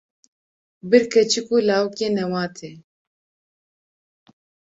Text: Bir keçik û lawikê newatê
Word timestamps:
Bir 0.91 1.03
keçik 1.11 1.47
û 1.55 1.57
lawikê 1.67 2.07
newatê 2.17 2.73